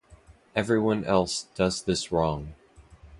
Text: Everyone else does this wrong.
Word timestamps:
Everyone 0.55 1.03
else 1.05 1.43
does 1.53 1.83
this 1.83 2.11
wrong. 2.11 2.55